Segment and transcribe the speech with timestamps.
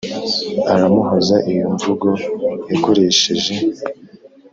[0.73, 2.09] aramuhoza iyo nvugo
[2.71, 3.53] yakoresheje